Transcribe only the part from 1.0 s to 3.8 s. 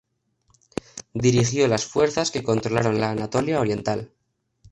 Dirigió las fuerzas que controlaron la Anatolia